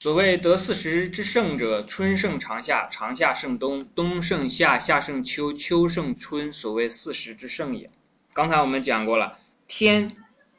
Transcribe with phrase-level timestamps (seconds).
[0.00, 7.90] 所谓得四时之盛者，春盛长夏，长夏盛冬，冬盛夏，夏盛秋，秋盛春，所谓四时之盛也。
[8.32, 10.14] 刚才我们讲过了，天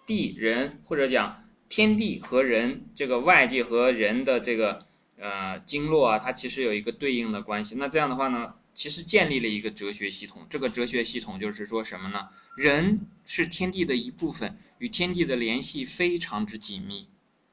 [0.06, 4.86] 地人或者讲天地和人这个外界和人的这个
[5.18, 7.76] 呃经络啊，它其实有一个对应的关系。
[7.76, 10.48] 那这样的话呢，其实建立了一个哲学系统。
[10.50, 12.28] 这个哲学系统就是说什么呢？
[12.58, 17.08] 人是天地的一部分，与天地的联系非常之紧密。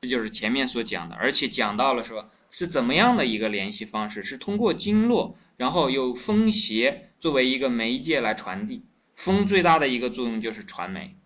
[0.07, 8.85] 这就是前面所讲的，而且讲到了说是怎么样的一个联系方式，是通过经络，然后有风邪作为一个媒介来传递。
[9.17, 11.17] 风最大的一个作用就是传媒。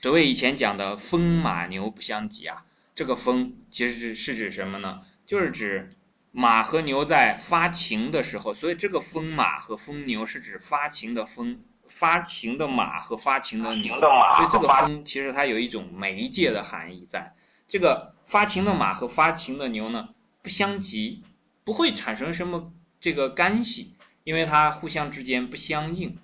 [0.00, 2.64] 所谓以前讲的风马牛不相及啊，
[2.94, 5.02] 这个风其实是是指什么呢？
[5.26, 5.94] 就是指
[6.32, 17.34] 马和牛在发情的时候，所以这个风马和风牛是指发情的风、发情的马和发情的牛，所以这个风其实它有一种媒介的含义在。
[17.70, 20.08] 这个发情的马和发情的牛呢
[20.42, 21.22] 不相及，
[21.62, 23.94] 不会产生什么这个干系，
[24.24, 26.18] 因为它互相之间不相应。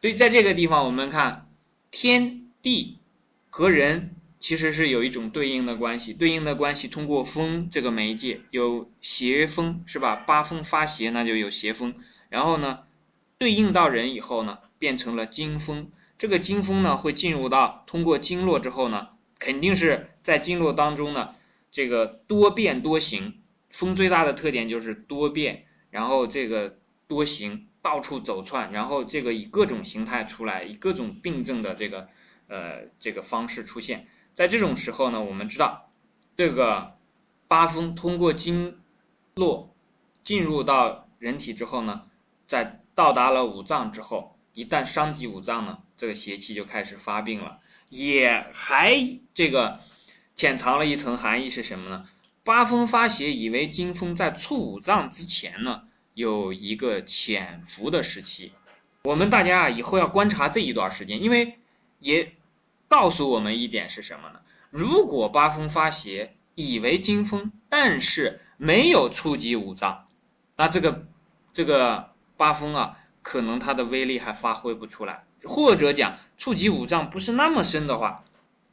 [0.00, 1.50] 所以在这个地方我们看
[1.90, 2.96] 天地
[3.50, 10.16] 和人其实是有一种对应的关系，对应的关系通过风这个媒介有邪风是吧？
[10.16, 11.94] 八风发邪那就有邪风，
[12.30, 12.84] 然后呢
[13.36, 19.08] 对应到人以后呢变成了经风，这个经风呢会进入到通过经络之后呢。
[19.38, 21.36] 肯定是在经络当中呢，
[21.70, 32.08] 这个多变多形，风最大的特点就是多变，然后这个多形，到处走窜，然后这个以各种形态出来，以各种病症的这个
[32.48, 34.08] 呃这个方式出现。
[34.34, 35.92] 在这种时候呢，我们知道
[36.36, 36.96] 这个
[37.46, 38.80] 八风通过经
[39.36, 39.76] 络
[40.24, 42.02] 进入到人体之后呢，
[42.48, 47.60] 在到达了五脏之后，一旦伤及五脏呢，这个邪气就开始发病了。
[47.88, 49.78] 也还这个
[50.36, 52.06] 潜藏了一层含义是什么呢？
[52.44, 58.52] 八风发邪，以为金风在触五脏之前呢，有一个潜伏的时期。
[59.02, 61.58] 我们大家啊，以后要观察这一段时间，因为
[62.00, 62.34] 也
[62.86, 64.40] 告诉我们一点是什么呢？
[64.70, 70.06] 如果八风发邪，以为金风，但是没有触及五脏，
[70.54, 71.06] 那这个
[71.52, 75.24] 这个八风啊，可能它的威力还发挥不出来。
[75.44, 78.24] 或者讲触及五脏不是那么深的话，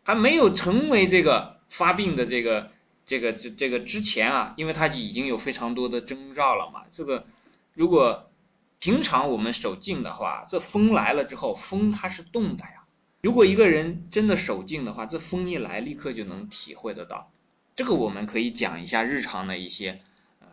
[0.04, 2.70] 还没有成为这个发病的这个
[3.04, 6.84] 这个这这个之前啊，因为它已经有非常多的征兆了嘛。
[6.92, 7.26] 这个
[7.74, 8.30] 如果
[8.78, 12.84] 平常我们守静的话，这风来了之后，风它是动的呀。
[13.22, 17.32] 如果一个人真的守静的话，这风一来，立刻就能体会得到。
[17.76, 20.02] 这个我们可以讲一下日常的一些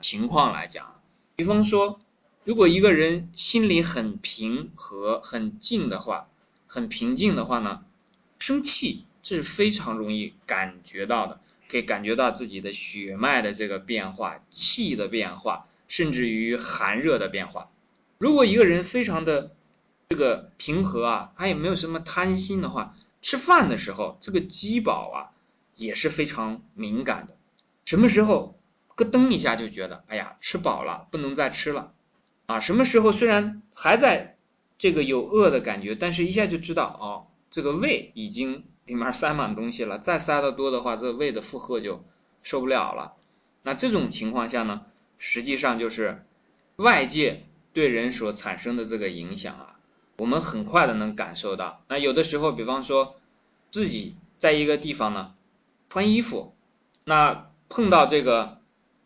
[0.00, 1.00] 情况来讲，
[1.36, 2.00] 比方说。
[2.42, 6.26] 如果一个人心里很平和、很静的话，
[6.66, 7.84] 很平静的话呢，
[8.38, 17.70] 生气这是非常容易感觉到的，可以感觉到自己的血脉的这个变化、气的变化，甚至于寒热的变化。
[18.18, 19.52] 如果一个人非常的
[20.08, 25.18] 这个平和啊，他也没有什么贪心的话，吃饭的时候这个饥饱啊
[25.76, 27.36] 也是非常敏感的，
[27.84, 28.58] 什么时候
[28.96, 31.92] 咯噔一下就觉得，哎呀，吃饱了，不能再吃了。
[32.46, 34.36] 啊，什么时候虽然还在
[34.76, 42.02] 这个有饿的感觉，但是一下就知道哦，这个胃已经里面塞满东西了，再塞的多的话，这胃的负荷就
[42.42, 43.14] 受不了了。
[43.62, 44.82] 那这种情况下呢，
[45.16, 46.24] 实际上就是
[46.76, 49.76] 外界对人所产生的这个影响啊，
[50.16, 51.82] 我们很快的能感受到。
[51.86, 53.14] 那有的时候，比方说
[53.70, 55.34] 自己在一个地方呢
[55.88, 56.54] 穿衣服，
[57.04, 58.58] 那碰到这个。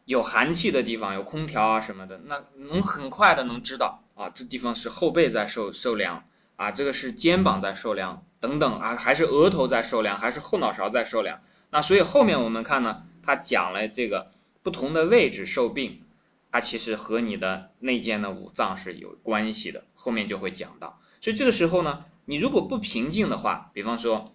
[0.07, 6.25] 有寒气的地方，有空调啊什么的，那能很快的能知道啊，这地方是后背在受受凉
[6.57, 11.41] 啊，这个是肩膀在受凉等等啊，还是额头在受凉，还是后脑勺在受凉？
[11.71, 14.29] 那所以后面我们看呢，他讲了这个
[14.63, 16.03] 不同的位置受病，
[16.51, 20.99] 它其实和你的内间的五脏是有关系的，后面就会讲到。
[21.21, 24.33] 所以这个时候呢，你如果不平静的话，比方说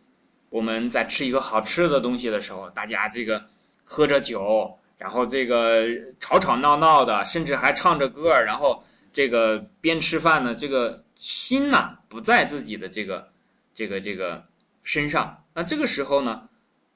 [0.49, 3.45] 我们在吃一个好吃的东西的时候，大家这个
[3.83, 4.75] 喝着酒。
[4.99, 5.85] 然后这个
[6.19, 8.83] 吵吵闹闹的，甚至还唱着歌，然后
[9.13, 13.31] 这个边吃饭呢，这个心呐不在自己的这个
[13.75, 14.47] 这个这个
[14.81, 15.43] 身上。
[15.53, 16.49] 那这个时候呢，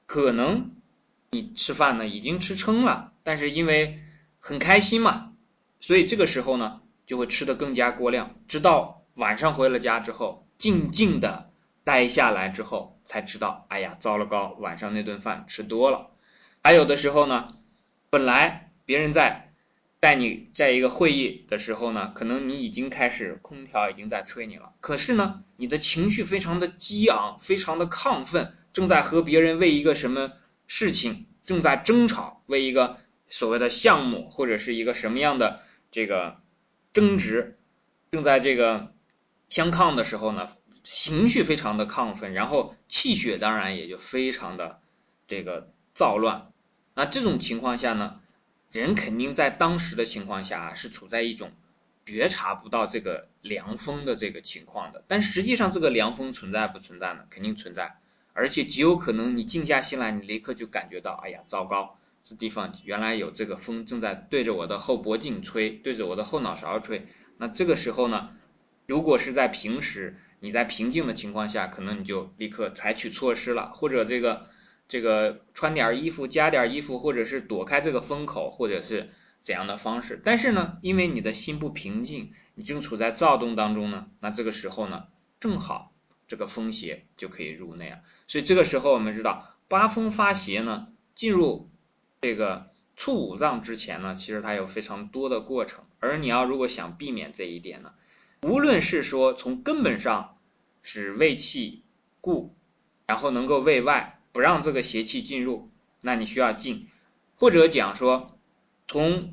[0.06, 0.72] 可能
[1.30, 4.02] 你吃饭呢已经吃撑了，但是因为
[4.40, 5.32] 很开心嘛，
[5.78, 8.34] 所以这个时候呢就会吃的更加过量。
[8.48, 11.50] 直到晚上回了家之后，静静的
[11.84, 16.10] 待下来之后，才知道，哎呀，糟了糕，晚上那顿饭吃多了。
[16.60, 17.54] 还有的时候呢。
[18.10, 19.43] 本来别人在
[20.04, 30.32] 带你在一个会议的时候呢，可能你已经开始空调已经在吹你了，可是呢，你的情绪非常的激昂，非常的亢奋，正在和别人为一个什么
[30.66, 32.98] 事情正在争吵，为一个
[33.30, 36.36] 所谓的项目或者是一个什么样的这个
[36.92, 37.56] 争执
[38.10, 38.92] 正在这个
[39.48, 40.48] 相抗的时候呢，
[40.82, 44.80] 情绪非常的亢奋，然后气血当然也就非常的
[45.26, 46.52] 这个躁乱。
[46.94, 48.20] 那这种情况下呢，
[48.80, 51.52] 人肯定在当时的情况下是处在一种
[52.04, 55.04] 觉察不到这个凉风的这个情况的。
[55.06, 57.24] 但实际上这个凉风存在不存在呢？
[57.30, 57.96] 肯定存在，
[58.32, 61.98] 而且极有可能你静下心来，你立刻就感觉到，哎呀，糟糕。
[62.24, 67.06] 这地方原来有这个风正在对着我的后脖颈吹，对着我的后脑勺吹。
[67.36, 68.30] 那这个时候呢，
[68.86, 74.48] 如果是在平时你在平静的情况下，可能你就立刻采取措施了，或者这个
[74.94, 79.10] 这个穿点衣服，加点衣服，或者是躲开这个风口，或者是
[79.42, 80.22] 怎样的方式。
[80.24, 85.06] 但是呢，因为你的心不平静，你正处在躁动当中呢，那这个时候呢，
[85.40, 85.90] 正好
[86.28, 88.02] 这个风邪就可以入内了。
[88.28, 90.86] 所以这个时候我们知道，八风发邪呢，
[91.16, 91.68] 进入。
[92.20, 97.92] 这个促五脏之前呢，其实它有非常多的过程，而你要如果想避免这一点呢，
[98.42, 100.38] 无论是说从根本上
[100.84, 101.82] 使胃气
[102.20, 102.54] 固，
[103.06, 105.70] 然后能够胃外不让这个邪气进入，
[106.00, 106.88] 那你需要静，
[107.36, 108.36] 或者讲说
[108.88, 109.32] 从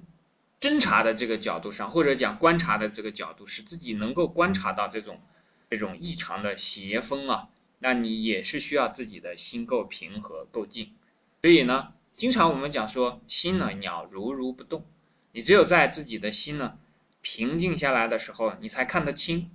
[0.60, 5.20] 侦查的这个角度上，或者讲观察的这个角度，使自己能够观察到这种
[5.72, 7.50] 这种异常的邪风啊，
[7.80, 10.94] 那你也是需要自己的心够平和够静，
[11.42, 11.94] 所以呢。
[12.18, 14.86] 经常我们讲说心呢鸟如如不动，
[15.32, 16.78] 你只有在自己的心呢
[17.22, 19.50] 平静下来的时候，你才看得清。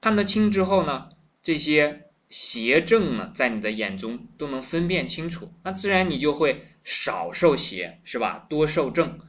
[0.00, 1.10] 看得清之后呢，
[1.42, 8.46] 这些邪正呢在你的眼中都能分辨清楚，那自然你就会少受邪，是吧？
[8.48, 9.20] 多受正。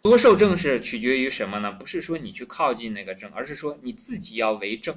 [0.00, 1.72] 多受正是取决于什么呢？
[1.72, 4.96] 不是说你去靠近那个正，而是说你自己要为正，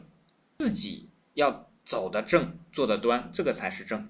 [0.60, 4.08] 自己要走的正，做的端，这个才是正。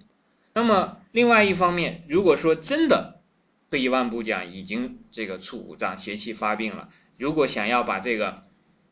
[0.53, 3.21] 那么另外一方面，如果说真的
[3.71, 8.43] 退一万步讲，已经这个促五脏邪气发病了，如果想要把这个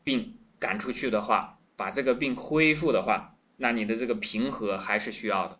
[0.02, 5.58] 病赶出去的话，把这个病恢复的话，那你的这个平和还是需要的。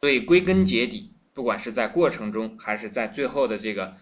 [0.00, 3.96] 所以归根结底，不管是在过程中，还是在最后的这个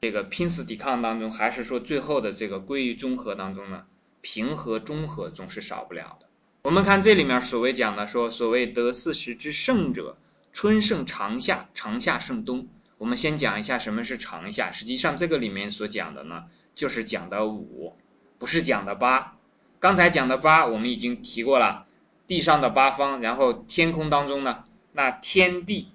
[0.00, 3.84] 这个拼死抵抗当中，还是说最后的这个归于中和当中呢，
[4.20, 6.26] 平和中和总是少不了的。
[6.62, 10.16] 我们看这里面所谓讲的说，所谓得四时之盛者。
[10.52, 12.66] 春胜长夏，长夏胜冬。
[12.98, 14.72] 我们先讲一下什么是长夏。
[14.72, 17.94] 实际上这个里面所讲的呢，就是讲的五，
[18.36, 19.36] 不是讲的八。
[19.78, 21.86] 刚才讲的八，我们已经提过了，
[22.30, 24.62] 地上的八方，然后天空当中呢，
[24.92, 25.88] 那天地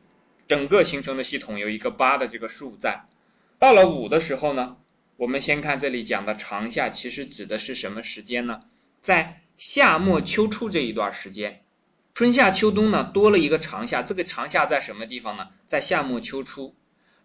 [0.49, 3.05] 整个形成的系统有一个八的这个数在。
[3.57, 4.75] 到了五的时候呢，
[5.15, 8.63] 我们先看这里讲的长夏，其实指的是什么时间呢？
[8.99, 11.61] 在夏末秋初这一段时间。
[12.13, 14.03] 春夏秋冬呢，多了一个长夏。
[14.03, 15.47] 这个长夏在什么地方呢？
[15.67, 16.75] 在夏末秋初。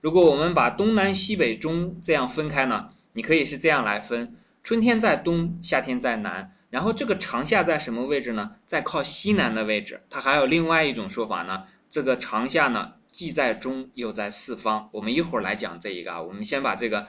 [0.00, 6.54] 如果我们把东南西北中这样分开呢，你可以是这样来分：春天在东，夏天在南。
[6.70, 8.56] 然后这个长夏在什么位置呢？
[8.66, 10.02] 在靠西南的位置。
[10.08, 14.88] 它还有另外一种说法呢，这个长夏呢，既在中又在四方。
[14.92, 17.08] 我们一会儿来讲这一个啊，我们先把这个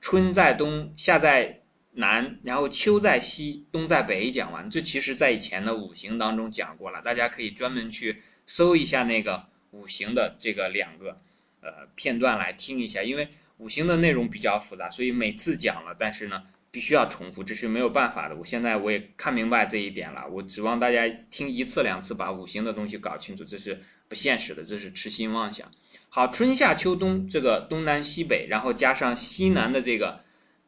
[0.00, 1.58] 春在东，夏在。
[1.92, 4.70] 南，然后秋在西，冬在北，讲完。
[4.70, 11.18] 这其实在以前的五行当中讲过了，大家可以专门去搜一下那个五行的这个两个
[11.60, 18.36] 呃片段来听一下，因为五行的内容比较复杂，所以每次讲了，但是呢必须要重复，这是没有办法的。
[18.36, 25.70] 我现在我也看明白这一点了，我指望大家听一次两次把五行的东西搞清楚，这是不现实的，这是痴心妄想。
[26.08, 30.20] 好，春夏秋冬这个东南西北，然后加上西南的这个。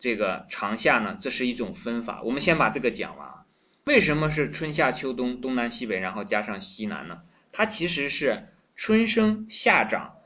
[0.02, 2.22] 这个长夏呢，这是一种分法。
[2.24, 3.44] 我们先把这个讲完。
[3.84, 7.18] 为什么是春夏秋冬东南西北，然后加上西南呢？
[7.52, 10.16] 它其实是春生夏长，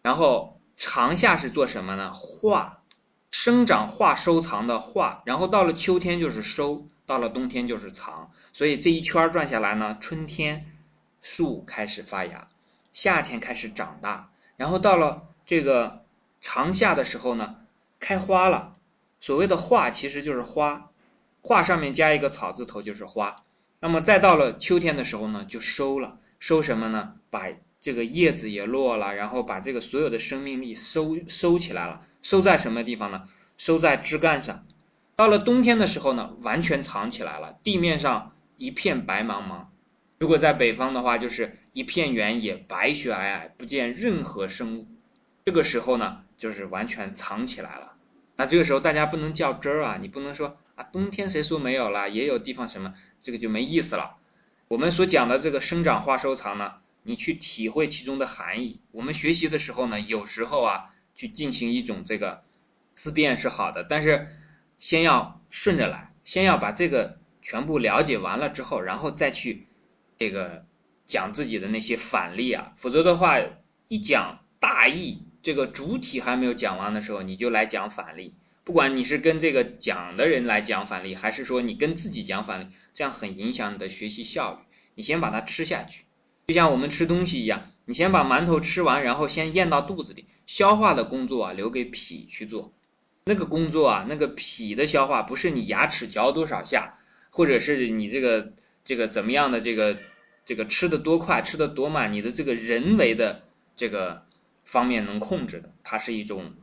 [0.00, 2.14] 然后长夏是做什么呢？
[2.14, 2.75] 化
[3.46, 8.32] 生长化收藏的化，然后到了秋天就是收，到了冬天就是藏。
[8.52, 10.66] 所以这一圈转下来呢，春天
[11.22, 12.48] 树开始发芽，
[12.90, 16.02] 夏天开始长大，然后到了这个
[16.40, 17.54] 长夏的时候呢，
[18.00, 18.74] 开花了。
[19.20, 20.90] 所谓的化其实就是花，
[21.40, 23.44] 化上面加一个草字头就是花。
[23.78, 27.12] 那么再到了秋天的时候呢，就收了，收什么呢？
[27.30, 27.44] 把
[27.80, 33.28] 这个叶子也落了，然后把这个所有的生命力收收起来了，收在什么地方呢？
[33.56, 34.66] 收在枝干上。
[35.16, 39.66] 到了冬天的时候呢，完全藏起来了，地面上一片白茫茫。
[40.18, 44.86] 如果在北方的话，就是一片原野，白雪皑皑，不见任何生物。
[45.44, 47.92] 这个时候呢，就是完全藏起来了。
[48.36, 54.16] 那这个时候大家不能较真儿啊，你不能说啊冬天谁说没有了，也有地方什么，这个就没意思了。
[54.68, 58.80] 我们所讲的这个生长化收藏呢，你去体会其中的含义。
[58.90, 62.42] 我们学习的时候呢，有时候啊去进行一种这个
[62.96, 64.26] 思辨是好的，但是
[64.80, 69.68] 先要顺着来，先要把这个全部了解完了之后，然后再去
[70.18, 70.64] 这个
[71.04, 73.38] 讲自己的那些反例啊，否则的话
[73.86, 78.34] 一讲大意，这个主体还没有讲完的时候，你就来讲反例。
[78.64, 84.58] 不管你是跟这个讲的人来讲反例，还是说你跟自己讲反例，这样很影响你的学习效率。
[84.96, 86.04] 你先把它吃下去，
[86.48, 92.72] 就像我们吃东西一样，你先把馒头吃完，然后先咽到肚子里，消化的工作啊留给脾去做。
[93.28, 96.94] 那个工作啊，那个脾的消化不是你牙齿嚼多少下，
[97.30, 98.52] 或者是你这个
[98.84, 99.98] 这个怎么样的这个
[100.44, 103.42] 这个吃的多快，吃的多慢，你的这个人为的
[103.74, 104.22] 这个
[104.64, 106.54] 方面能控制的，它是一种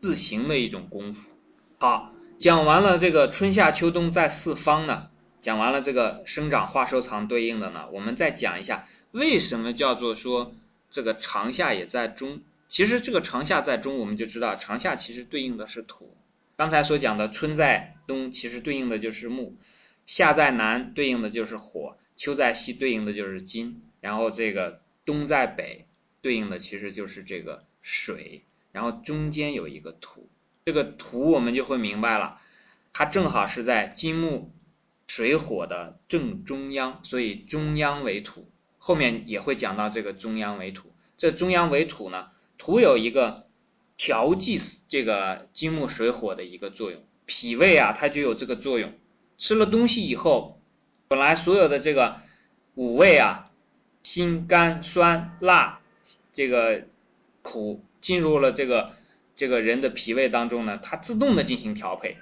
[0.00, 1.32] 自行的一种功夫。
[1.78, 5.08] 好，讲完了这个春夏秋冬在四方呢，
[5.42, 10.54] 讲完了这个生长化收藏对应的呢，我们再讲一下为什么叫做说
[10.88, 12.40] 这个长夏也在中。
[12.68, 16.16] 其实这个长夏在中，我们就知道长夏其实对应的是土。
[16.56, 19.54] 刚才所讲的春在东，其实对应的就是木；
[20.06, 23.82] 夏在南，对应的就是火；秋在西，对应的就是金。
[24.00, 25.86] 然后这个冬在北，
[26.22, 28.42] 对应的其实就是这个水。
[28.72, 30.28] 然后中间有一个土。
[30.64, 32.40] 这个土我们就会明白了，
[32.92, 34.52] 它正好是在金木
[35.06, 38.50] 水火的正中央，所以中央为土。
[38.78, 40.92] 后面也会讲到这个中央为土。
[41.16, 43.46] 这中央为土呢，土有一个
[43.96, 48.92] 调剂这个金木水火的一个作用，脾胃啊它就有这个作用。
[49.38, 50.60] 吃了东西以后，
[51.08, 52.16] 本来所有的这个
[52.74, 53.50] 五味啊，
[54.02, 55.80] 辛甘酸辣
[56.32, 56.84] 这个
[57.42, 58.94] 苦进入了这个。
[59.38, 62.16] 这个人的脾胃当中呢，它自动的进行调配，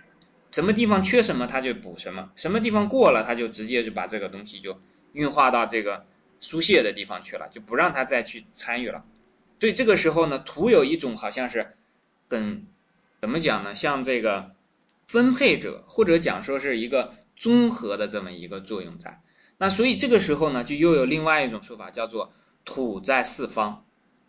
[0.50, 4.80] 什么地方缺什么，它就补什么；什么地方过了，它就直接就把这个东西就
[5.12, 6.06] 运化到这个
[6.40, 9.04] 疏泄的地方去了，就不让它再去参与了。
[9.60, 11.74] 所以这个时候呢，土有一种好像是
[12.28, 12.66] 很
[13.20, 13.74] 怎么讲呢？
[13.74, 14.52] 像这个
[15.08, 19.20] 分配者，或者讲说是一个综合的这么一个作用在。
[19.56, 22.32] 那所以这个时候呢，就又有另外一种说法，叫做
[22.64, 23.84] 土在四方。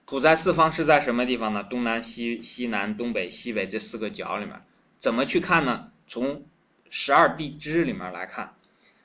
[0.06, 1.64] 土在四方是在什么地方呢？
[1.64, 4.62] 东南西西南东北西北这四个角里面，
[5.00, 5.92] 怎么去看呢？
[6.08, 6.46] 从
[6.92, 8.54] 十二地支里面来看，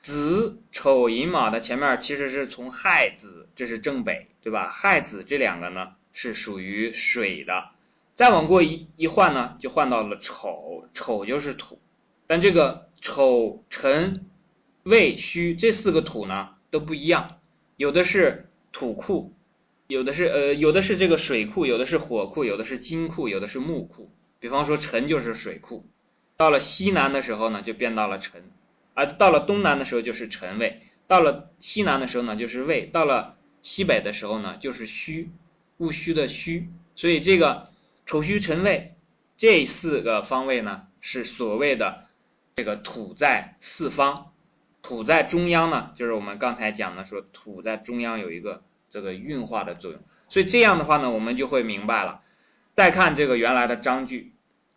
[0.01, 4.69] 子丑寅卯的前面其实是从亥子，这是正北，对吧？
[4.69, 7.69] 亥子这两个呢是属于水的，
[8.13, 11.79] 再往过一一换呢，就换到了丑，丑就是土，
[12.27, 14.25] 但这个丑辰
[14.83, 17.39] 未戌这四个土呢都不一样，
[17.77, 19.33] 有的是土库。
[19.87, 24.09] 有的是呃，有的是这个水库，有的是火库，有的是金库，有的是木库。
[24.39, 25.85] 比方说辰就是水库，
[26.37, 28.49] 到了西南的时候呢，就变到了辰，
[28.93, 35.29] 而到了东南的时候就是辰位，到了西南的时候呢就是未，到了西北的时候呢就是戌，
[35.81, 36.69] 戊戌的戌。
[36.95, 37.69] 所以这个
[38.05, 38.95] 丑戌辰未
[39.35, 42.05] 这四个方位呢，是所谓的
[42.55, 44.31] 这个土在四方，
[44.81, 48.63] 土在中央呢，就是我们刚才讲的说土在中央有一个。
[48.93, 52.19] 这个运化的作用，所以这样的话呢，我们就会明白了。
[52.75, 54.33] 再看这个原来的章句，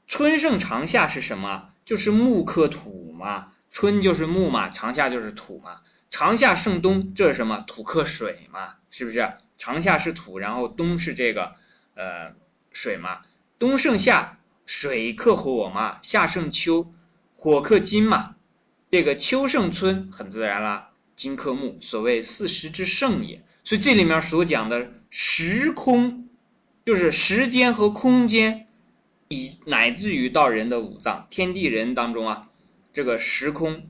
[0.06, 1.70] 春盛长夏是什么？
[1.84, 5.80] 就是木克土嘛，春就是木嘛，长夏就是土嘛。
[6.12, 7.64] 长夏盛冬，这是什么？
[7.66, 9.32] 土克水嘛，是不是？
[9.56, 11.54] 长夏是土，然后冬是这个
[11.94, 12.34] 呃
[12.72, 13.20] 水嘛。
[13.58, 16.92] 冬盛夏，水克火嘛，夏盛秋，
[17.34, 18.36] 火克金嘛。
[18.90, 23.44] 这个秋盛春，很自然啦，金克木，所谓四时之盛也。
[23.64, 26.28] 所以这里面所讲的时空，
[26.84, 28.68] 就是时间和空间，
[29.28, 32.48] 以乃至于到人的五脏、天地人当中啊，
[32.92, 33.88] 这个时空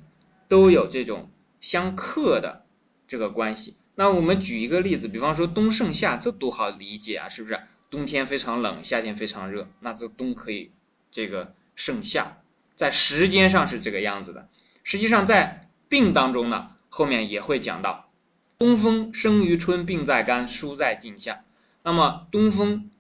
[0.49, 1.31] 都有这种
[1.61, 2.65] 相克的
[3.07, 3.77] 这个关系。
[3.95, 7.61] 那我们举一个例子，比方说冬盛夏，这多好理解啊，是不是？
[7.91, 10.73] 冬天非常冷，夏天非常热，那这冬可以
[11.13, 12.39] 这个盛夏，
[12.75, 14.49] 在时间上是这个样子的。
[14.83, 18.11] 实际上在病当中呢，后面也会讲到。
[18.59, 21.45] 东风生于春，病在肝，疏在镜下。
[21.83, 22.91] 那么东风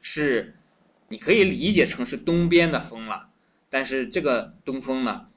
[0.00, 0.56] 是
[1.08, 3.28] 你可以理解成是东边的风了，
[3.70, 5.28] 但是这个东风呢，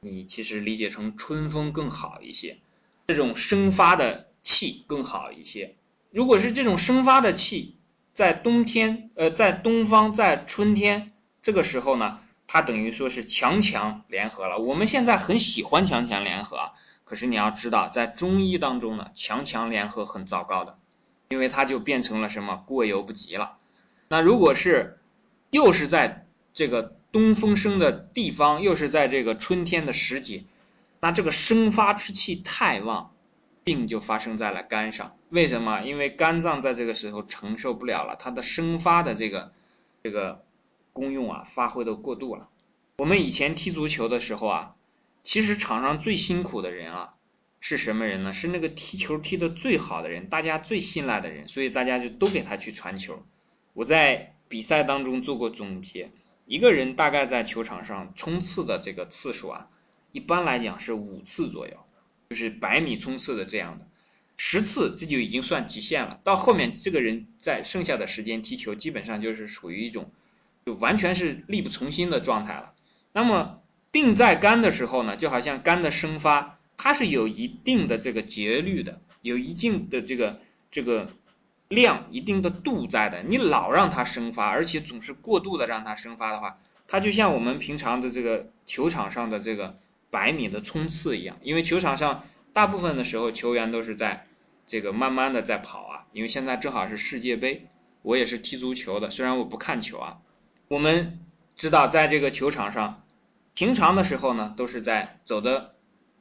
[0.00, 2.58] 你其实理解成春风更好一些，
[3.06, 5.76] 这种生发的气更好一些。
[6.10, 7.76] 如果是这种生发的气
[8.12, 14.58] 在冬天，呃，在东方，在春天这个时候呢，它等于说是强强联合了。
[14.58, 16.72] 我们现在很喜欢强强联合。
[17.04, 20.78] 可是你要知道，在中医当中呢，强强联合很糟糕的，
[21.28, 23.58] 因为它就变成了什么过犹不及了。
[24.08, 24.98] 那如果是
[25.50, 30.44] 又是在这个东风生的地方，又是在这个春天的时节，
[31.00, 33.12] 那这个生发之气太旺，
[33.64, 35.16] 病就发生在了肝上。
[35.28, 35.82] 为什么？
[35.82, 39.52] 因为肝脏在这个时候承受不了了，它的生发的这个
[40.02, 40.44] 这个
[40.92, 42.48] 功用啊发挥的过度了。
[42.96, 44.76] 我们以前踢足球的时候啊，
[45.22, 47.14] 其实场上最辛苦的人啊
[47.60, 48.32] 是什么人呢？
[48.32, 53.24] 是那个踢球踢得最好的人，大家最信赖的人，所以大家就都给他去传球。
[53.72, 56.10] 我在比赛当中做过总结，
[56.44, 59.68] 一个人大概在球场上冲刺的这个次数啊，
[60.12, 61.76] 一般来讲是五次左右，
[62.32, 63.86] 就是百米冲刺的这样的。
[64.38, 70.10] 十次这就已经算极限了，到后面这个人在剩下的时间踢球，基本上就是属于一种
[70.64, 72.72] 就完全是力不从心的状态了。
[73.12, 73.60] 那么
[73.90, 81.10] 病在肝的时候呢，就好像肝的生发，它是有一定的这个节律的，有一定的这个这个
[81.68, 83.22] 量、一定的度在的。
[83.22, 86.58] 你老让它生发，而且总是过度的让它生发的话，
[86.88, 89.76] 它就像我们平常的这个球场上的这个
[90.12, 92.24] 百米的冲刺一样，因为球场上。
[92.54, 94.26] 大部分的时候，球员都是在
[94.66, 97.66] 这个慢慢的在跑啊，因为现在正好是世界杯，
[98.02, 100.18] 我也是踢足球的，虽然我不看球啊。
[100.68, 101.18] 我们
[101.56, 103.04] 知道，在这个球场上，
[103.54, 105.76] 平常的时候呢，都是在走的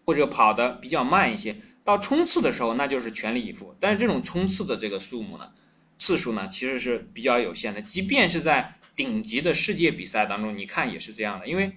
[0.06, 3.76] 或者跑的比较慢一些，到冲刺的时候，那就是全力以赴。
[3.82, 5.52] 但是这种冲刺的这个数目呢，
[5.98, 7.82] 次数呢，其实是比较有限的。
[7.82, 11.74] 即便是在顶级的世界比赛当中，你看也是这样的，因为。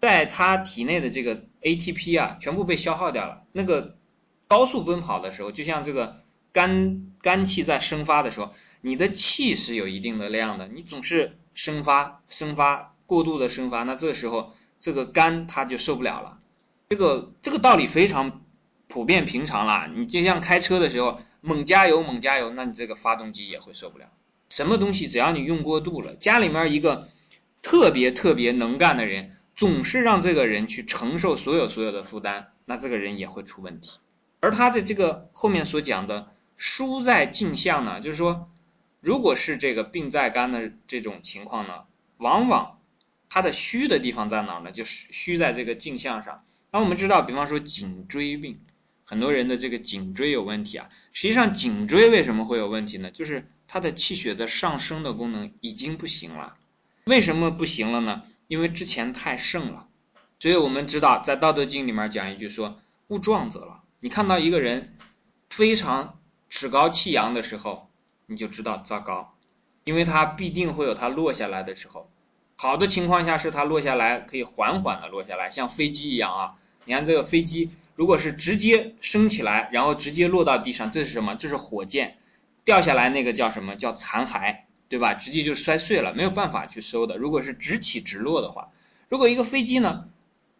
[0.00, 3.42] 在他体内的这个 ATP 啊，全部被消耗掉了。
[3.52, 3.96] 那个
[4.46, 16.38] 高速奔跑的时候，就像这个肝肝气在生发的时候，你的气是有一定的量的，你总是生发生发过度的生发，那这时候这个肝它就受不了了。
[16.90, 18.42] 这个这个道理非常
[18.86, 19.90] 普遍平常啦。
[19.92, 24.06] 你就像开车的时候猛加油猛加油，那你这个发动机也会受不了。
[24.48, 27.08] 什么东西只要你用过度了，家里面一个
[27.62, 29.34] 特别特别能干的人。
[29.58, 33.98] 总是让这个人去承受所有所有的负担，那这个人也会出问题。
[34.38, 38.48] 而他的这个后面所讲的疏在镜像呢，就是说，
[39.00, 41.82] 如果是这个病在肝的这种情况呢，
[42.18, 42.78] 往往
[43.28, 44.70] 他的虚的地方在哪呢？
[44.70, 46.44] 就是虚在这个镜像上。
[46.70, 48.60] 那我们知道，比方说颈椎病，
[49.04, 50.88] 很多人的这个颈椎有问题啊。
[51.12, 53.10] 实际上，颈椎为什么会有问题呢？
[53.10, 56.54] 就是它的气血的上升的功能已经不行了。
[57.06, 58.22] 为什么不行了呢？
[58.48, 59.86] 因为之前太盛了，
[60.40, 63.80] 所以我们知道在《道德经》里面讲一句说“物壮则老”。
[64.00, 64.96] 你看到一个人
[65.50, 67.88] 非常趾高气扬的时候，
[68.26, 69.34] 你就知道糟糕，
[69.84, 72.10] 因为他必定会有他落下来的时候。
[72.56, 76.54] 好的情况下是他落下来可以缓缓的落下来，像飞机一样啊。
[76.86, 81.34] 你看这个飞机如果是直接升起来，然后直接落到地上，这是什么？
[81.34, 82.16] 这是火箭
[82.64, 84.60] 掉下来那个叫什么叫残骸？
[84.88, 85.12] 对吧？
[85.12, 87.18] 直接就摔碎了，没有办法去收的。
[87.18, 88.70] 如果是直起直落的话，
[89.10, 90.08] 如果一个飞机呢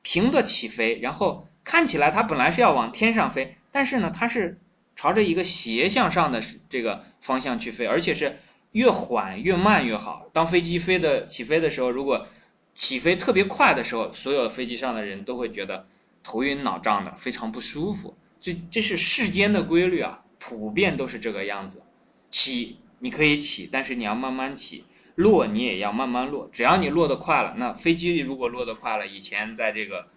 [0.02, 4.58] 平的起飞，然后看起来它本来是要往天上飞，但是呢它是
[4.96, 8.38] 朝着一个斜向上的这个方向去飞，而且是
[8.72, 10.28] 越缓越慢越好。
[10.34, 12.26] 当飞机飞的起飞的时候，如果
[12.74, 15.86] 起飞特别快的时候，所有飞机上的人都会觉得
[16.22, 18.14] 头晕脑胀的，非常不舒服。
[18.40, 21.82] 这这是世间的规律啊，普遍都是这个样子。
[22.30, 22.76] 起。
[23.00, 24.84] 你可以起，但是你要慢慢起；
[25.14, 26.48] 落你也要慢慢落。
[26.52, 30.08] 只要你落得快了，那飞机如果落得快了，以前在这个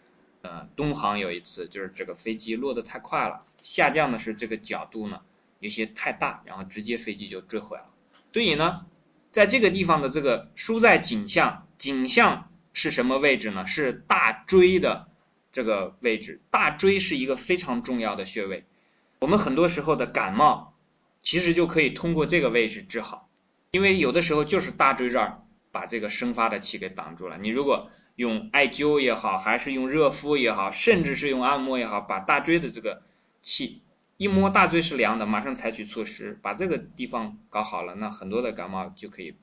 [0.42, 5.22] 呃东航有一次，就是这个飞机落得太快了，下降的是这个角度呢
[5.60, 7.86] 有些太大，然后直接飞机就坠毁了。
[8.34, 8.86] 所以呢，
[9.32, 13.68] 在这个地方的这个输在颈项，颈项是什么位置呢？
[13.68, 15.08] 是大椎的
[15.52, 16.42] 这个位置。
[16.50, 18.66] 大椎是一个非常重要的穴位。
[19.20, 20.71] 我们很多时候的感冒。
[21.24, 23.30] 其实就可以通过这个位置治好，
[23.72, 27.38] 因为有的时候就是大椎这儿把这个生发的气给挡住了。
[27.38, 33.04] 你如果用艾灸也好，还是用热敷也好，甚至是用按摩也好，把大椎的这个
[33.42, 33.82] 气
[34.18, 39.36] 一摸，大椎是凉的，马上采取措施把这个地方搞好了，那很多的感冒就可以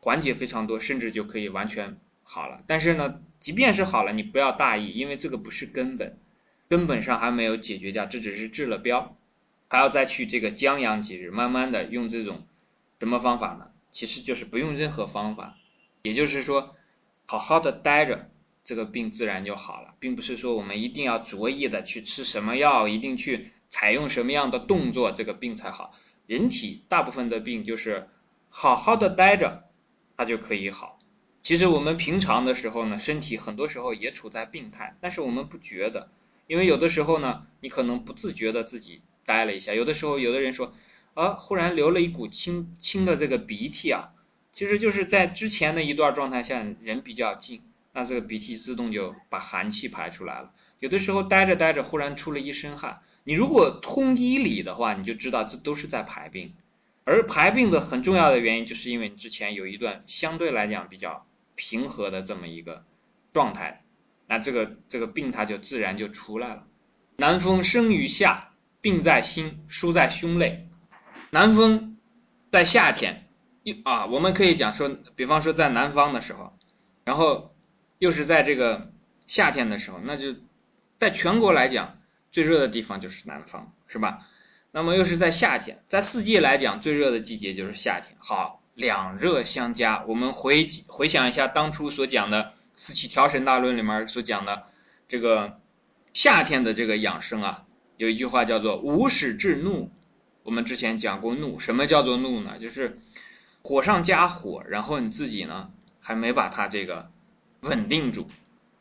[0.00, 2.62] 缓解非常多，甚至就可以完全好了。
[2.66, 6.18] 但是呢，即便是好了，你不要大意，因为这个不是根本，
[6.68, 9.16] 根本上还没有解决掉，这只是治了标。
[9.74, 12.46] 还要再去这个将养几日，慢慢的用这种
[13.00, 13.72] 什么方法呢？
[13.90, 15.56] 其实就是不用任何方法，
[16.04, 16.76] 也就是说，
[17.26, 18.30] 好好的待着，
[18.62, 25.92] 这个病自然就好了，并不是说我们一定要着意的去吃什么药，一定去采用什么样的动作，这个病才好。
[26.28, 28.08] 人体大部分的病就是
[28.50, 29.64] 好好的待着，
[30.16, 31.00] 它就可以好。
[31.42, 36.10] 其实我们平常的时候呢，身体很多时候也处在病态，但是我们不觉得，
[36.46, 39.02] 因为有的时候呢，你可能不自觉的自己。
[39.24, 40.74] 呆了一下，有的时候有的人说，
[41.14, 44.10] 啊，忽然流了一股清清的这个鼻涕啊，
[44.52, 50.52] 其实就是在之前的一段状态下人比较静，那这个鼻涕自动就把寒气排出来了。
[50.78, 56.52] 有的时候呆着呆着，忽然出了一身汗，你如果通医理的话，你就知道这都是在排病。
[57.06, 62.82] 而排病的很重要的原因，就是因为你之前有一段相对来讲比较平和的这么一个
[63.34, 63.82] 状态，
[64.26, 66.66] 那这个这个病它就自然就出来了。
[67.16, 68.53] 南风生于夏，
[68.84, 70.68] 病在心，疏在胸肋。
[71.30, 71.96] 南风
[72.52, 73.26] 在夏天，
[73.62, 76.52] 又啊，我们可以讲说，比方说在南方的时候，
[77.06, 77.54] 然后
[77.96, 78.92] 又是在这个
[79.26, 80.36] 夏天的时候，那就
[81.00, 81.96] 在全国来讲，
[82.30, 84.26] 最热的地方就是南方，是吧？
[84.70, 88.14] 那么又是在夏天，在四季来讲，最热的季节就是夏天。
[88.18, 92.44] 好，两热相加，我们回回想一下当初所讲的
[92.74, 94.64] 《四气调神大论》里面所讲的
[95.08, 95.58] 这个
[96.12, 97.64] 夏天的这个养生啊，
[97.96, 99.90] 有一句话叫做“无始至怒”。
[100.42, 102.58] 我们之前讲过怒，什么叫做怒呢？
[102.58, 102.98] 就是
[103.62, 107.10] 火上加火，然后你自己呢还没把它这个
[107.62, 108.28] 稳定住，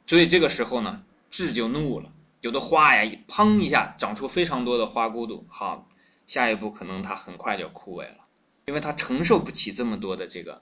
[0.05, 2.11] 所以这个时候呢，志就怒了。
[2.41, 5.87] 有的花呀，一砰一下长出非常多的花骨朵，好，
[6.27, 8.25] 下一步可能它很快就枯萎了，
[8.65, 10.61] 因为它承受不起这么多的这个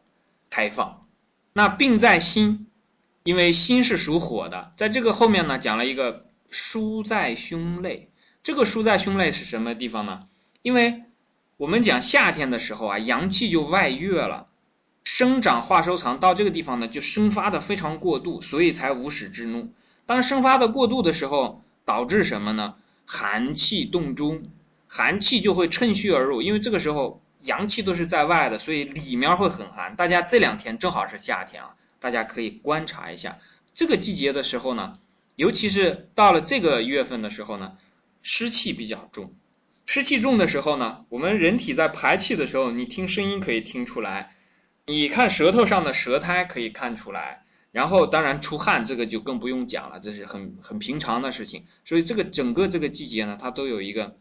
[0.51, 1.07] 开放。
[1.53, 2.67] 那病在心，
[3.23, 8.10] 因为心是属火的，在这个后面呢讲了一个书在胸肋，
[8.43, 10.27] 这个疏在胸肋是什么地方呢？
[10.63, 11.03] 因为
[11.57, 14.47] 我们讲夏天的时候啊，阳气就外越了，
[15.03, 19.71] 生长化收藏到这个地方呢，就生发的非常过度，所以才无始之怒。
[20.07, 22.75] 当生发的过度的时候，导致什么呢？
[23.05, 24.43] 寒气动中，
[24.87, 29.95] 寒气就会趁虚而入，因为这个时候阳气都是在外的，所以里面会很寒。
[29.95, 33.37] 大家这两天正好是夏天啊，大家可以观察一下
[33.73, 34.97] 这个季节的时候呢，
[35.35, 37.73] 尤其是到了这个月份的时候呢，
[38.21, 39.33] 湿气比较重。
[39.85, 44.35] 湿气重的时候呢，我们人体在排气的时候，你听声音可以听出来，
[44.85, 47.43] 你看舌头上的舌苔可以看出来。
[47.71, 51.65] 然后当然出汗，这个就更不用讲了，这是很很平常的事情。
[51.85, 54.17] 所以这个整个这个季节呢，它都有一个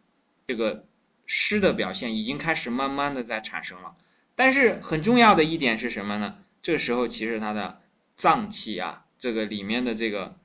[0.46, 0.86] 这个
[1.26, 3.96] 湿的表现，已经开始慢慢的在产生了。
[4.36, 6.38] 但是很重要的一点是什么呢？
[6.62, 7.80] 这时候其实它的
[8.14, 10.36] 脏器啊，这个里面的这个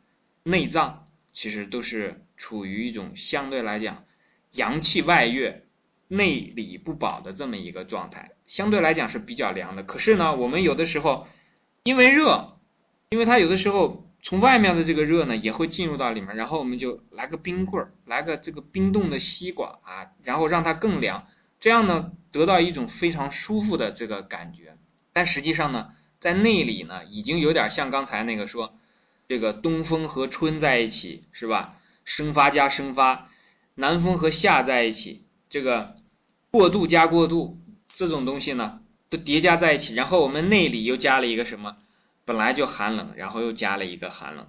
[0.42, 4.06] 内脏其实都是处于一种相对来讲
[4.52, 5.66] 阳气外越、
[6.08, 9.84] 内里不保的这么一个状态，相对来讲是比较凉的。
[9.84, 11.28] 可是呢，我们有的时候
[11.84, 12.52] 因为热。
[13.12, 21.28] 因为它有的时候从外面的这个热呢，也会进入到里面，然后我们就来个冰棍儿，来个这个冰冻的西瓜啊，然后让它更凉，
[21.60, 24.76] 这样呢得到一种非常舒服的这个感觉。
[25.14, 28.76] 但实际上呢，在内里呢，已经有点像刚才那个说，
[29.30, 31.78] 这个东风和春在一起是吧？
[32.06, 33.30] 生发加生发，
[33.74, 35.98] 南风和夏在一起，这个
[36.52, 41.76] 过渡加过渡这种东西呢，都叠加在一起，然后我们内里又加了一个什么？
[42.24, 44.48] 本来就寒冷，然后又加了一个寒冷，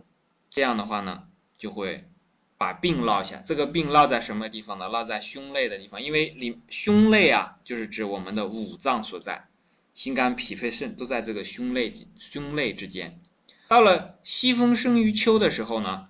[0.50, 1.24] 这样的话呢，
[1.58, 2.08] 就会
[2.56, 3.42] 把病落下。
[3.44, 4.88] 这个病落在什么地方呢？
[4.88, 9.48] 落在胸肋的地方，因为里胸肋啊，就是指我们的五脏所在，
[9.92, 13.20] 心肝脾肺肾都在这个胸肋胸肋之间。
[13.68, 16.08] 到了西风生于秋的时候呢，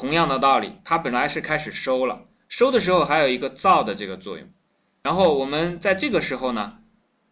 [0.00, 4.48] 同样的道理，它本来是开始收了，收的时候还有一个燥的这个作用。
[5.02, 6.78] 然后我们在这个时候呢，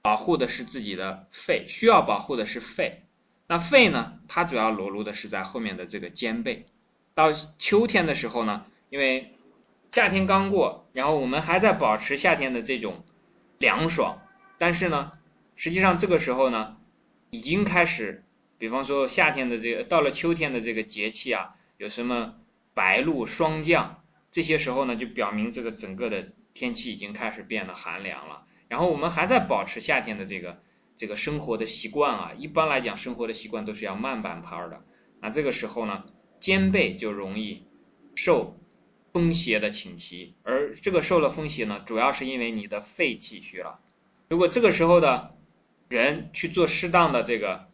[0.03, 3.05] 保护的是自己的肺，需要保护的是肺。
[3.47, 4.19] 那肺呢？
[4.29, 6.67] 它主要裸露的是在后面的这个肩背。
[7.15, 9.35] 到秋天的时候呢，因为
[9.91, 13.03] 夏天刚过，然后我们还在保持夏天的这种
[13.57, 14.19] 凉爽，
[14.59, 15.13] 但是呢，
[15.57, 16.77] 实际上这个时候呢，
[17.31, 18.23] 已经开始，
[18.59, 22.35] 比方说夏天的这个到了秋天的这个节气啊，有什么
[22.79, 28.45] 白露、霜降，这些时候呢，就表明这个整个的天气已经开始变得寒凉了。
[28.69, 30.61] 然后我们还在保持夏天的这个。
[31.01, 34.83] 这个生活的习惯啊，一般来讲，生活的习惯都是要慢半拍的。
[35.21, 36.03] 那这个时候呢，
[36.41, 37.69] 肩背就容易
[38.17, 38.59] 受
[39.13, 43.79] 风邪的侵袭，而这个受了风邪呢，主要是因为你的肺气虚了。
[44.29, 45.37] 如果这个时候的
[45.89, 47.69] 人去做适当的这个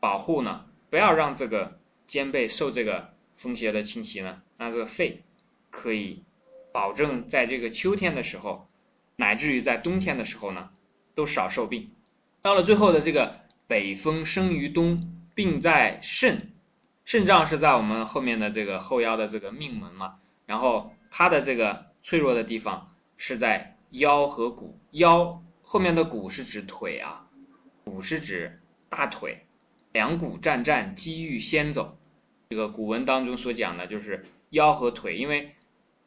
[0.00, 5.24] 保护呢，不要让这个肩背受这个风邪的侵袭呢，那这个肺
[5.70, 6.22] 可以
[6.70, 8.68] 保证在这个秋天的时候，
[9.16, 10.68] 乃至于在冬天的时候呢，
[11.14, 11.92] 都少受病。
[12.42, 16.52] 到了最后的这个北风生于冬，病在肾，
[17.06, 27.26] 肾脏是在我们后面的这个后腰的这个命门嘛，然后它的这个脆弱的地方是在腰和骨，腰后面的骨是指腿啊，
[27.82, 29.46] 骨是指大腿，
[29.90, 31.96] 两骨战战，机遇先走，
[32.50, 35.54] 这个古文当中所讲的就是腰和腿，因为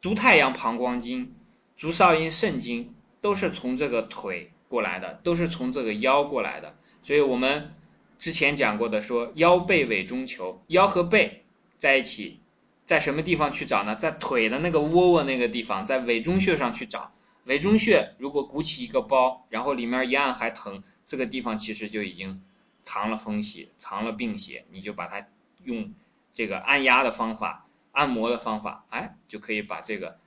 [0.00, 1.34] 足太阳膀胱经，
[1.76, 4.50] 足少阴肾经都是从这个腿。
[4.66, 7.70] 过来的都是从这个腰过来的，所以我们
[8.18, 11.44] 之前讲过的说腰背尾中求，腰和背
[11.78, 12.40] 在一起，
[12.84, 13.94] 在什么地方去找呢？
[13.94, 17.12] 在腿的那个窝窝那个地方，在尾中穴上去找。
[17.44, 22.42] 尾中穴如果鼓起一个包，然后里面一按还疼，这个地方其实就已经
[22.82, 25.28] 藏了风邪，藏了病邪，你就把它
[25.62, 25.94] 用
[26.32, 27.63] 这个按压的方法、
[27.94, 30.18] 按摩的方法，哎，就可以把这个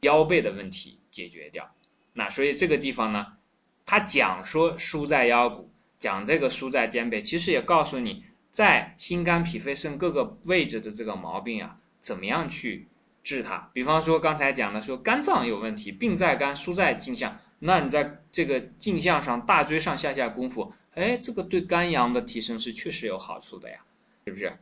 [0.00, 1.74] 腰背的问题解决掉。
[2.14, 3.34] 那所以这个地方呢，
[3.84, 12.88] 他讲说疏在腰骨，讲这个疏在肩背，其实也告诉你在心肝脾肺肾各个位置的这个毛病啊，怎么样去
[13.22, 13.70] 治它。
[13.74, 17.40] 比方说刚才讲的说肝脏有问题，病在肝，疏在颈项。
[17.58, 23.78] 那你在这个镜像上大椎上下下功夫，哎，这个对肝阳的提升是确实有好处的呀，
[24.26, 24.58] 是不是？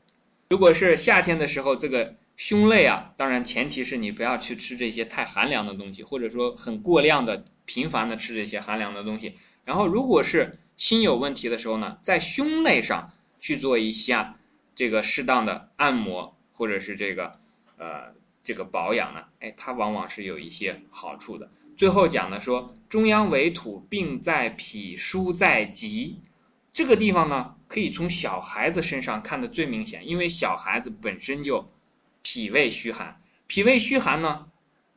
[0.48, 9.36] 如果是夏天的时候，这个胸肋啊，当然前提是你不要去吃这些太寒凉的东西，或者说很过量的、频繁的吃这些寒凉的东西。
[9.64, 14.36] 然后，如果是心有问题的时候呢，在胸肋上去做一下
[14.74, 17.38] 这个适当的按摩，或者是这个
[17.78, 21.50] 呃这个保养呢，哎，它往往是有一些好处的。
[21.76, 26.18] 最后讲的说，中央为土，病在脾，疏在脊。
[26.72, 31.70] 这个地方呢，可以从小孩子身上看的最明显，因为小孩子本身就
[32.24, 33.20] 脾胃虚寒。
[33.46, 34.46] 脾胃虚寒呢，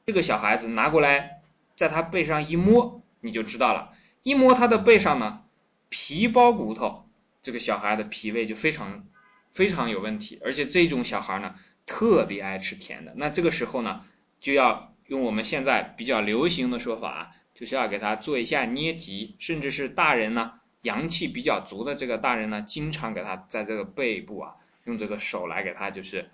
[0.07, 1.41] 这个小孩子拿过来，
[1.75, 3.93] 在他背上一摸，你就知道了。
[4.23, 5.43] 一摸他的背上呢，
[5.89, 7.07] 皮包骨头，
[7.43, 9.05] 这个小孩的脾胃就非常
[9.53, 10.41] 非常有问题。
[10.43, 11.53] 而且这种小孩呢，
[11.85, 13.13] 特别爱吃甜的。
[13.15, 14.01] 那这个时候呢，
[14.39, 14.91] 就要。
[15.07, 26.29] 用我们现在比较流行的说法，就是要给他做一下捏脊，甚至是大人呢，阳气比较足的这个大人呢，经常给他在这个背部啊，用这个手来给他就是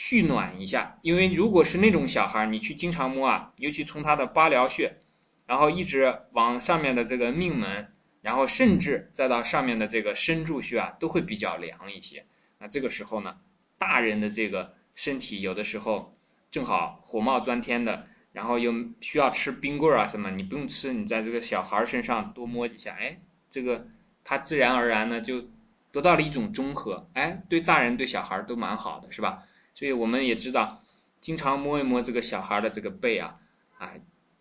[0.00, 1.00] 蓄暖一下。
[1.02, 4.98] 因为如果是那种小孩，你去经常摸啊，尤其从他的八髎穴，
[5.46, 12.26] 然后一直往上面的这个命门，然后甚至再到上面的这个身柱穴啊，都会比较凉一些。
[12.58, 13.38] 那这个时候呢，
[13.76, 16.14] 大人的这个身体有的时候。
[16.50, 23.86] 正好火冒钻天的，然后又需要吃冰棍啊什么，你不用吃，你在这个小孩身上多摸几下，哎，这个
[24.24, 25.44] 他自然而然呢就
[25.92, 29.42] 得到了一种中和，哎，对大人对小孩都蛮好的，是吧？
[29.78, 30.82] 所以我们也知道，
[31.20, 33.36] 经常摸一摸这个小孩的这个背啊，
[33.78, 33.92] 啊，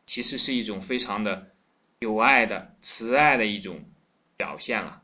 [0.07, 1.49] 其实是一种非常的
[1.99, 3.81] 有爱的慈爱的一种
[4.35, 5.03] 表现了。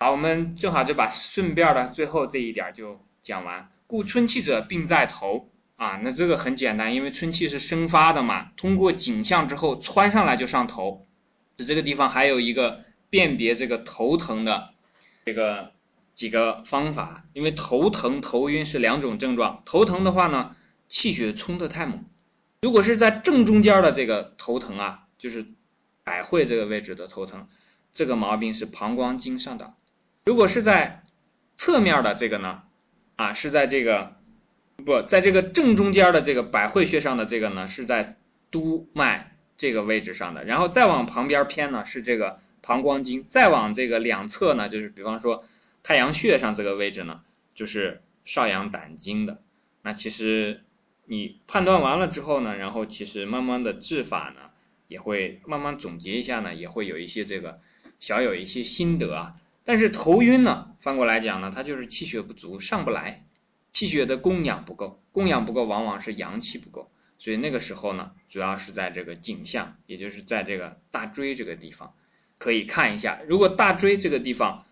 [0.00, 3.68] 好，我们正好就把顺便的最后这一点就讲完。
[3.86, 5.50] 故春气者，病在头。
[5.76, 11.04] 啊，那这个很简单，因为春气是生发的嘛，通过颈项之后窜上来就上头。
[11.58, 14.70] 这个地方还有一个辨别这个头疼的
[15.26, 15.73] 这个
[16.14, 20.56] 几个方法，因为头疼头晕是两种症状，头疼的话呢，
[20.88, 22.04] 气血冲得太猛。
[22.62, 25.44] 如果是在正中间的这个头疼啊，就是
[26.04, 27.48] 百会这个位置的头疼，
[27.92, 29.74] 这个毛病是膀胱经上的。
[30.24, 31.02] 如果是在
[31.58, 32.62] 侧面的这个呢，
[33.16, 34.16] 啊，是在这个。
[34.84, 38.16] 不在这个正中间的这个百会穴上的这个呢，是在
[38.50, 45.44] 督脉这个位置上的，然后再往旁边偏呢是这个膀胱经，再往这个两侧呢，就是比方说
[45.84, 47.20] 太阳穴上这个位置呢，
[47.54, 49.40] 就是少阳胆经的。
[49.82, 50.64] 那其实
[51.04, 54.50] 你判断完了之后呢，然后其实慢慢的治法呢，
[54.88, 57.60] 也会慢慢总结一下呢，也会有一些这个
[58.00, 59.36] 小有一些心得啊。
[59.62, 63.24] 但是头晕呢，翻过来讲呢，它就是气血不足，上不来。
[63.72, 71.92] 气血的供养不够，供养不够往往是阳气不够，所以那个时候呢，主要是在这个颈项，也就是在这个大椎这个地方，
[72.38, 74.64] 可以看一下，如果大椎这个地方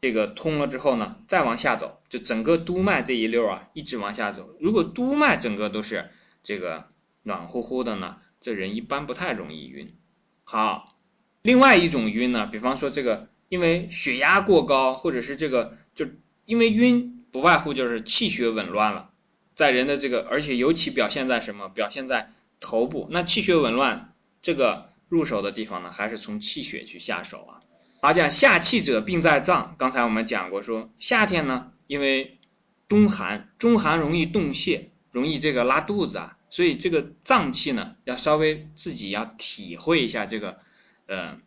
[0.00, 6.10] 这个通了之后呢，再往下走，就整个督脉这一溜啊，一直往下走，如果督脉整个都是
[6.42, 6.86] 这个
[7.22, 9.96] 暖乎乎的呢，这人一般不太容易晕。
[10.44, 10.96] 好，
[11.42, 16.06] 另外一种晕呢，比方说这个因为血压过高，或者是这个就
[16.44, 17.14] 因为晕。
[17.30, 19.10] 不外乎就是气血紊乱了，
[19.54, 21.68] 在人的这个，而且尤其表现在什么？
[21.68, 23.06] 表现在头部。
[23.10, 27.60] 那气血紊乱，这个入手的地方呢，还是从气血去下手啊。
[28.00, 32.38] 好讲夏气者病在脏，刚才我们讲过，说夏天呢，因为
[32.86, 40.60] 中寒，中寒容易动泻，容易这个拉肚子啊，所以这个脏气呢，要稍微自己要体会一下这个，
[41.06, 41.40] 呃，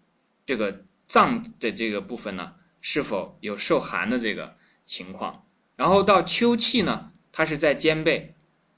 [0.45, 5.45] 这个脏的这个部分呢，是否有受寒的这个情况。
[5.77, 8.35] 然后到秋气呢，它是在肩背，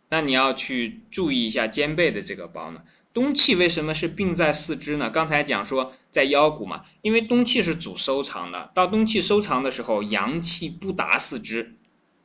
[0.09, 2.83] 那你要去注意一下肩背的这个包呢。
[3.13, 5.09] 冬气为什么是病在四肢呢？
[5.11, 11.75] 刚才讲说在腰骨嘛，因为冬气是主收藏的，到冬气收藏的时候，阳气不达四肢，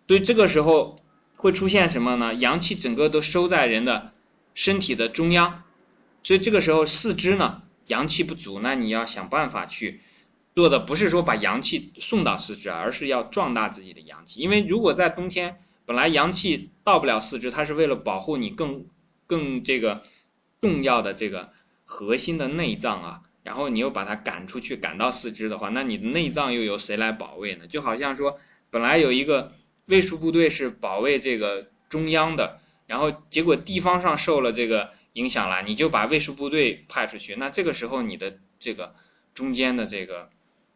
[0.07, 1.01] 所以这个时候
[1.37, 2.35] 会出现什么呢？
[2.35, 4.13] 阳气整个都收在人的
[4.55, 5.63] 身体的中央，
[6.23, 10.01] 所以这个时候四肢呢阳气不足，那你要想办法去。
[10.57, 14.41] 做的不是说把阳气送到四肢，而是要壮大自己的阳气。
[14.41, 18.87] 因为如果在冬天本来阳气到不了四肢，它是为了保护你更
[19.29, 20.03] 更这个
[20.61, 21.53] 重要的这个
[21.85, 27.67] 核心的内脏啊，然后你又把它赶出去，赶到四肢的话，那你的内脏又由谁来保卫呢？
[27.67, 28.41] 就好像说，
[28.71, 29.53] 本来有一个
[29.87, 38.95] 卫戍部队是保卫这个中央的，然后结果地方上受了这个影响了，你就把卫戍部队派出去，那这个时候你的这个
[39.35, 40.31] 中间的这个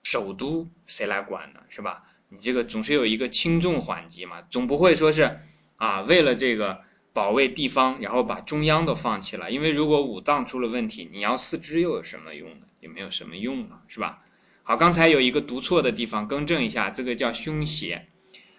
[0.04, 1.60] 首都谁来管呢？
[1.68, 2.04] 是吧？
[2.28, 5.38] 你这个总是有一个轻重缓急嘛，总不会说是
[5.76, 6.82] 啊为了这个。
[7.12, 12.66] 保卫地方，然后把中央都放弃了，因为如果五脏出了问题，你要四肢又有什么用呢？
[12.80, 14.22] 也没有什么用啊，是吧？
[14.62, 18.06] 好，刚才有一个读错的地方，更正一下，这个叫胸胁。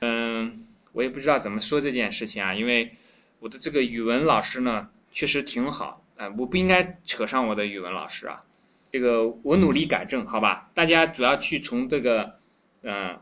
[0.02, 2.96] 嗯，我也不知道怎么说这件事情啊，因为
[3.40, 8.44] 我的这个语文老师呢确实挺好，啊，我不应该扯上我的语文老师啊，
[8.92, 10.70] 这个我努力改正，好吧？
[10.76, 12.36] 大家主要去从这个
[12.84, 13.20] 嗯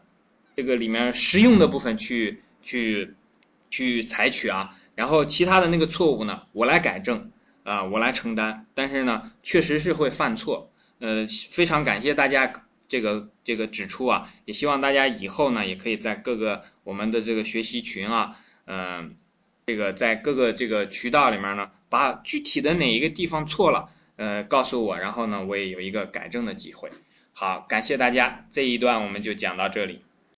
[0.58, 3.16] 这个里面实用的部分去去
[3.70, 4.76] 去采取啊。
[5.02, 7.32] 然后其他的那个错误呢，我来改正
[7.64, 8.68] 啊，我来承担。
[8.76, 10.70] 但是呢，确实是会犯错。
[11.00, 18.36] 呃，非常感谢大家这个这个指出啊，也希望大家以后呢，也可以在各个我们的这个学习群啊，
[18.66, 19.16] 嗯，
[19.66, 26.92] 这个在各个这个渠道里面呢，把具体的哪一个地方错了，呃，告诉我，然后呢，我也有一个改正的机会。
[27.34, 30.04] 好，感谢大家，这一段我们就讲到这里。